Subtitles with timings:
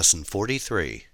[0.00, 1.08] Lesson 43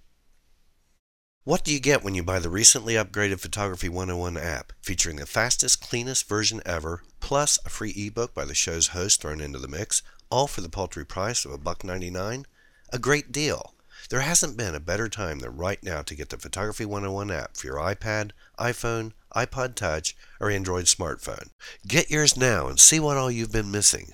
[1.42, 5.26] What do you get when you buy the recently upgraded Photography 101 app, featuring the
[5.26, 9.66] fastest, cleanest version ever, plus a free ebook by the show's host thrown into the
[9.66, 12.46] mix, all for the paltry price of a buck 99?
[12.92, 13.74] A great deal!
[14.08, 17.56] There hasn't been a better time than right now to get the Photography 101 app
[17.56, 21.48] for your iPad, iPhone, iPod Touch, or Android smartphone.
[21.88, 24.12] Get yours now and see what all you've been missing.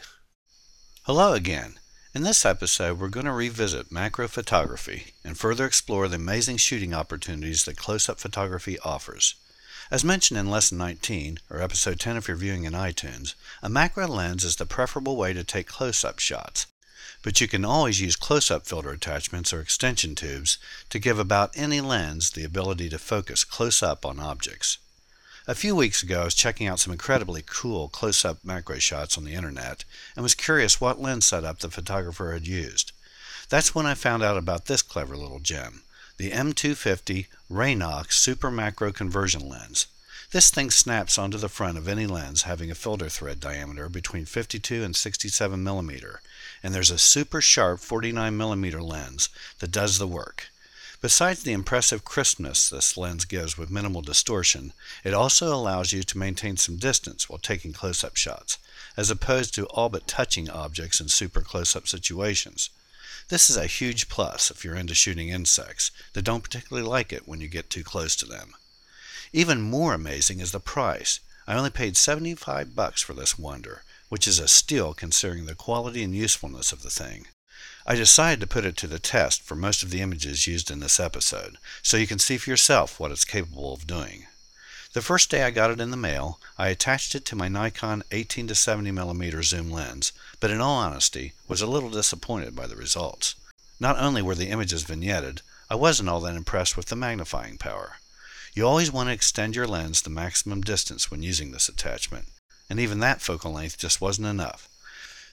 [1.02, 1.74] Hello again.
[2.14, 6.92] In this episode, we're going to revisit macro photography and further explore the amazing shooting
[6.92, 9.34] opportunities that close up photography offers.
[9.90, 13.32] As mentioned in Lesson 19, or Episode 10 if you're viewing in iTunes,
[13.62, 16.66] a macro lens is the preferable way to take close up shots.
[17.22, 20.58] But you can always use close up filter attachments or extension tubes
[20.90, 24.76] to give about any lens the ability to focus close up on objects.
[25.48, 29.18] A few weeks ago, I was checking out some incredibly cool close up macro shots
[29.18, 32.92] on the internet and was curious what lens setup the photographer had used.
[33.48, 35.82] That's when I found out about this clever little gem
[36.16, 39.88] the M250 Raynox Super Macro Conversion Lens.
[40.30, 44.26] This thing snaps onto the front of any lens having a filter thread diameter between
[44.26, 46.20] 52 and 67 millimeter,
[46.62, 50.51] and there's a super sharp 49 millimeter lens that does the work.
[51.02, 54.72] Besides the impressive crispness this lens gives with minimal distortion,
[55.02, 58.58] it also allows you to maintain some distance while taking close up shots,
[58.96, 62.70] as opposed to all but touching objects in super close up situations.
[63.30, 67.26] This is a huge plus if you're into shooting insects that don't particularly like it
[67.26, 68.54] when you get too close to them.
[69.32, 71.18] Even more amazing is the price.
[71.48, 76.04] I only paid 75 bucks for this wonder, which is a steal considering the quality
[76.04, 77.26] and usefulness of the thing.
[77.86, 80.80] I decided to put it to the test for most of the images used in
[80.80, 84.26] this episode, so you can see for yourself what it's capable of doing.
[84.92, 88.02] The first day I got it in the mail, I attached it to my Nikon
[88.10, 92.66] 18 to 70 mm zoom lens, but in all honesty, was a little disappointed by
[92.66, 93.34] the results.
[93.80, 95.40] Not only were the images vignetted,
[95.70, 97.96] I wasn't all that impressed with the magnifying power.
[98.54, 102.28] You always want to extend your lens the maximum distance when using this attachment,
[102.68, 104.68] and even that focal length just wasn't enough.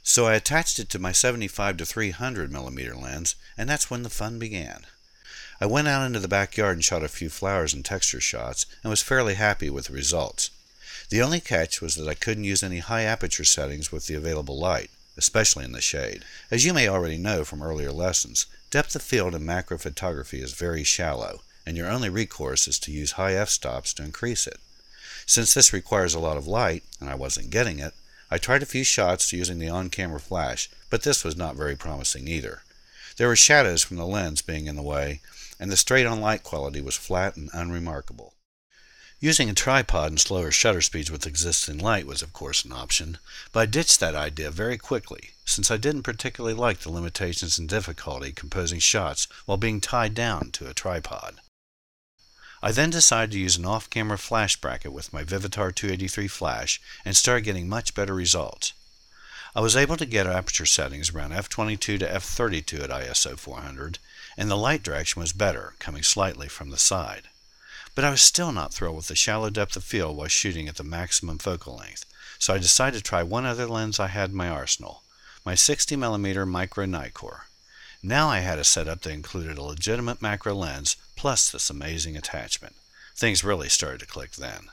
[0.09, 4.09] So I attached it to my 75 to 300 millimeter lens, and that's when the
[4.09, 4.88] fun began.
[5.62, 8.90] I went out into the backyard and shot a few flowers and texture shots, and
[8.90, 10.50] was fairly happy with the results.
[11.12, 14.58] The only catch was that I couldn't use any high aperture settings with the available
[14.58, 16.26] light, especially in the shade.
[16.50, 20.53] As you may already know from earlier lessons, depth of field in macro photography is
[20.53, 24.59] very shallow, and your only recourse is to use high f-stops to increase it.
[25.28, 27.94] Since this requires a lot of light, and I wasn't getting it,
[28.31, 32.28] I tried a few shots using the on-camera flash, but this was not very promising
[32.28, 32.63] either.
[33.17, 35.22] There were shadows from the lens being in the way,
[35.59, 38.35] and the straight-on light quality was flat and unremarkable.
[39.19, 43.17] Using a tripod and slower shutter speeds with existing light was of course an option,
[43.51, 47.67] but I ditched that idea very quickly, since I didn't particularly like the limitations and
[47.67, 51.41] difficulty composing shots while being tied down to a tripod.
[52.62, 57.16] I then decided to use an off-camera flash bracket with my Vivitar 283 flash and
[57.16, 58.74] started getting much better results.
[59.56, 63.97] I was able to get aperture settings around f22 to f32 at ISO 400,
[64.38, 67.30] and the light direction was better, coming slightly from the side.
[67.96, 70.76] But I was still not thrilled with the shallow depth of field while shooting at
[70.76, 72.06] the maximum focal length,
[72.38, 75.03] so I decided to try one other lens I had in my arsenal,
[75.46, 77.41] my 60mm micro Nikkor.
[78.02, 82.76] Now I had a setup that included a legitimate macro lens plus this amazing attachment.
[83.16, 84.70] Things really started to click then.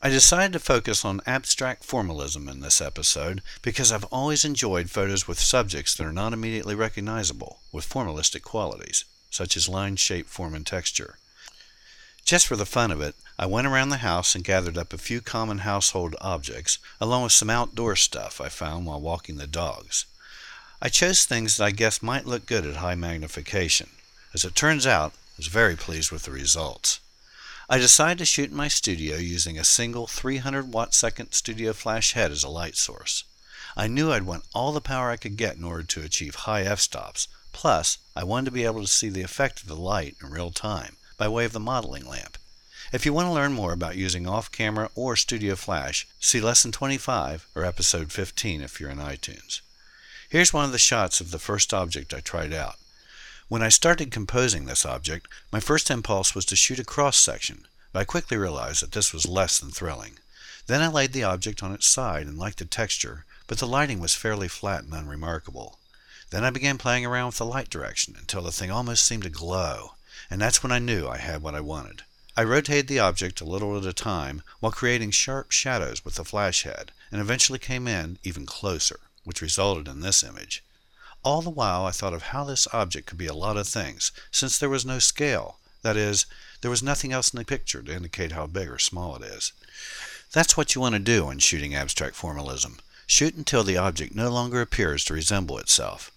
[0.00, 5.26] I decided to focus on abstract formalism in this episode because I've always enjoyed photos
[5.26, 10.54] with subjects that are not immediately recognizable, with formalistic qualities, such as line, shape, form,
[10.54, 11.18] and texture.
[12.24, 14.98] Just for the fun of it, I went around the house and gathered up a
[14.98, 20.04] few common household objects, along with some outdoor stuff I found while walking the dogs.
[20.80, 23.90] I chose things that I guessed might look good at high magnification.
[24.32, 27.00] As it turns out, I was very pleased with the results.
[27.68, 32.12] I decided to shoot in my studio using a single 300 watt second studio flash
[32.12, 33.24] head as a light source.
[33.76, 36.62] I knew I'd want all the power I could get in order to achieve high
[36.62, 40.30] f-stops, plus I wanted to be able to see the effect of the light in
[40.30, 42.38] real time by way of the modeling lamp.
[42.92, 47.48] If you want to learn more about using off-camera or studio flash, see Lesson 25
[47.56, 49.60] or Episode 15 if you're in iTunes.
[50.30, 52.76] Here's one of the shots of the first object I tried out.
[53.48, 57.66] When I started composing this object, my first impulse was to shoot a cross section,
[57.94, 60.18] but I quickly realized that this was less than thrilling.
[60.66, 64.00] Then I laid the object on its side and liked the texture, but the lighting
[64.00, 65.78] was fairly flat and unremarkable.
[66.28, 69.30] Then I began playing around with the light direction until the thing almost seemed to
[69.30, 69.94] glow,
[70.28, 72.02] and that's when I knew I had what I wanted.
[72.36, 76.24] I rotated the object a little at a time while creating sharp shadows with the
[76.26, 80.64] flash head, and eventually came in even closer which resulted in this image.
[81.22, 84.10] All the while I thought of how this object could be a lot of things,
[84.30, 85.58] since there was no scale.
[85.82, 86.26] That is,
[86.62, 89.52] there was nothing else in the picture to indicate how big or small it is.
[90.32, 92.78] That's what you want to do when shooting abstract formalism.
[93.06, 96.10] Shoot until the object no longer appears to resemble itself.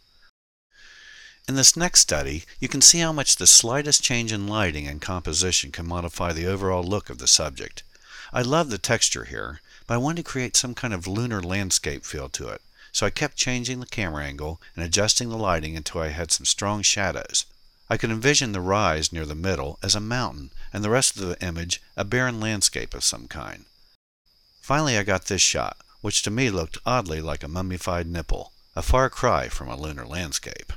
[1.48, 5.02] In this next study, you can see how much the slightest change in lighting and
[5.02, 7.84] composition can modify the overall look of the subject.
[8.32, 12.06] I love the texture here, but I wanted to create some kind of lunar landscape
[12.06, 12.62] feel to it,
[12.92, 16.46] so I kept changing the camera angle and adjusting the lighting until I had some
[16.46, 17.46] strong shadows.
[17.90, 21.28] I could envision the rise near the middle as a mountain and the rest of
[21.28, 23.66] the image a barren landscape of some kind.
[24.62, 28.82] Finally I got this shot, which to me looked oddly like a mummified nipple, a
[28.82, 30.72] far cry from a lunar landscape.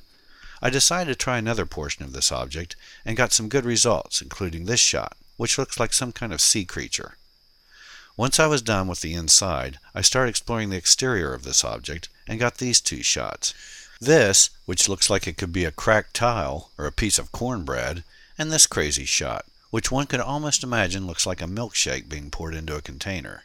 [0.60, 2.74] I decided to try another portion of this object
[3.04, 6.64] and got some good results, including this shot, which looks like some kind of sea
[6.64, 7.16] creature.
[8.16, 12.08] Once I was done with the inside, I started exploring the exterior of this object
[12.28, 13.54] and got these two shots.
[14.00, 18.04] This, which looks like it could be a cracked tile or a piece of cornbread,
[18.38, 22.54] and this crazy shot, which one could almost imagine looks like a milkshake being poured
[22.54, 23.44] into a container.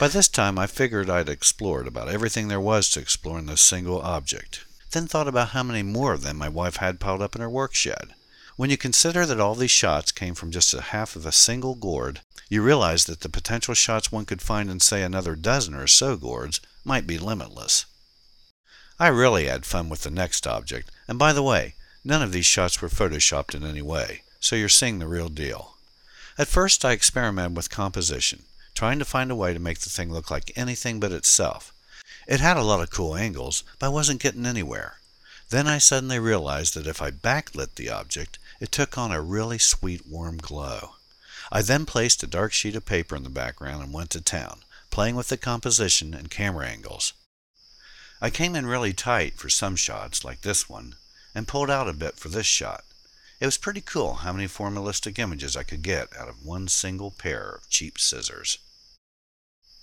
[0.00, 3.60] By this time, I figured I'd explored about everything there was to explore in this
[3.60, 4.64] single object.
[4.92, 7.50] Then thought about how many more of them my wife had piled up in her
[7.50, 8.14] work shed.
[8.58, 11.76] When you consider that all these shots came from just a half of a single
[11.76, 15.86] gourd, you realize that the potential shots one could find in, say, another dozen or
[15.86, 17.86] so gourds might be limitless.
[18.98, 22.46] I really had fun with the next object, and by the way, none of these
[22.46, 25.76] shots were photoshopped in any way, so you're seeing the real deal.
[26.36, 28.42] At first I experimented with composition,
[28.74, 31.72] trying to find a way to make the thing look like anything but itself.
[32.26, 34.98] It had a lot of cool angles, but I wasn't getting anywhere.
[35.50, 39.58] Then I suddenly realized that if I backlit the object, it took on a really
[39.58, 40.96] sweet warm glow.
[41.50, 44.64] I then placed a dark sheet of paper in the background and went to town,
[44.90, 47.12] playing with the composition and camera angles.
[48.20, 50.96] I came in really tight for some shots, like this one,
[51.34, 52.84] and pulled out a bit for this shot.
[53.40, 57.12] It was pretty cool how many formalistic images I could get out of one single
[57.12, 58.58] pair of cheap scissors.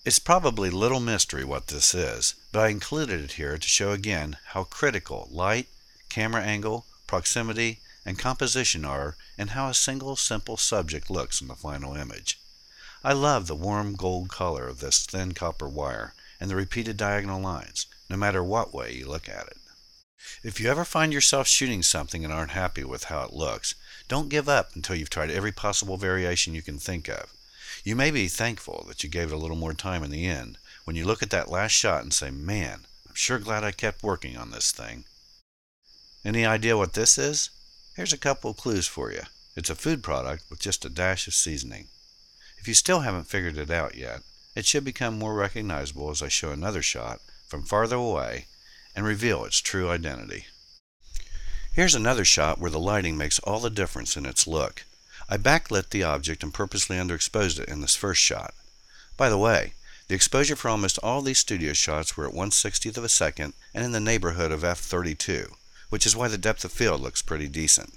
[0.03, 4.37] It's probably little mystery what this is, but I included it here to show again
[4.47, 5.67] how critical light,
[6.09, 11.55] camera angle, proximity, and composition are and how a single simple subject looks in the
[11.55, 12.39] final image.
[13.03, 17.41] I love the warm gold color of this thin copper wire and the repeated diagonal
[17.41, 19.57] lines, no matter what way you look at it.
[20.43, 23.75] If you ever find yourself shooting something and aren't happy with how it looks,
[24.07, 27.33] don't give up until you've tried every possible variation you can think of.
[27.83, 30.57] You may be thankful that you gave it a little more time in the end
[30.83, 34.03] when you look at that last shot and say, man, I'm sure glad I kept
[34.03, 35.05] working on this thing.
[36.23, 37.51] Any idea what this is?
[37.95, 39.21] Here's a couple of clues for you.
[39.55, 41.87] It's a food product with just a dash of seasoning.
[42.57, 44.19] If you still haven't figured it out yet,
[44.53, 48.47] it should become more recognizable as I show another shot from farther away
[48.97, 50.47] and reveal its true identity.
[51.71, 54.83] Here's another shot where the lighting makes all the difference in its look.
[55.29, 58.53] I backlit the object and purposely underexposed it in this first shot.
[59.15, 59.73] By the way,
[60.09, 63.53] the exposure for almost all these studio shots were at 1 60th of a second
[63.73, 65.49] and in the neighborhood of f32
[65.89, 67.93] which is why the depth of field looks pretty decent.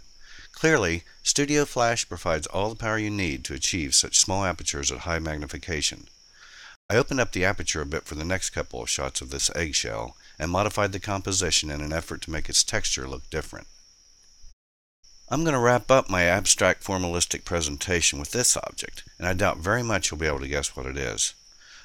[0.52, 5.00] Clearly, Studio Flash provides all the power you need to achieve such small apertures at
[5.00, 6.08] high magnification.
[6.90, 9.50] I opened up the aperture a bit for the next couple of shots of this
[9.54, 13.66] eggshell and modified the composition in an effort to make its texture look different.
[15.30, 19.58] I'm going to wrap up my abstract formalistic presentation with this object, and I doubt
[19.58, 21.34] very much you'll be able to guess what it is.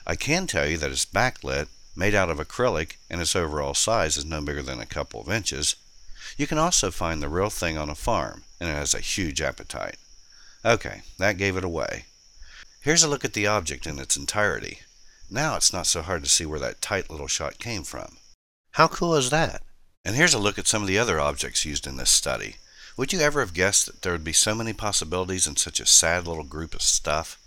[0.07, 4.15] I can tell you that it's backlit, made out of acrylic, and its overall size
[4.15, 5.75] is no bigger than a couple of inches,
[6.37, 9.41] you can also find the real thing on a farm, and it has a huge
[9.41, 9.97] appetite.
[10.65, 12.05] Okay, that gave it away.
[12.79, 14.79] Here's a look at the object in its entirety.
[15.29, 18.17] Now it's not so hard to see where that tight little shot came from.
[18.71, 19.61] How cool is that?
[20.05, 22.55] And here's a look at some of the other objects used in this study.
[22.97, 25.85] Would you ever have guessed that there would be so many possibilities in such a
[25.85, 27.39] sad little group of stuff?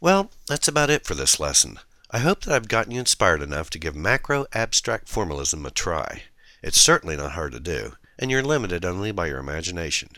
[0.00, 1.78] Well, that's about it for this lesson.
[2.10, 6.22] I hope that I've gotten you inspired enough to give macro abstract formalism a try.
[6.62, 10.10] It's certainly not hard to do and you're limited only by your imagination.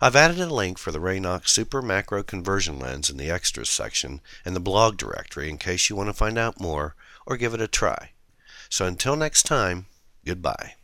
[0.00, 4.20] I've added a link for the Raynox Super Macro Conversion Lens in the Extras section
[4.44, 6.94] and the blog directory in case you want to find out more
[7.26, 8.10] or give it a try.
[8.68, 9.86] So until next time,
[10.24, 10.74] goodbye.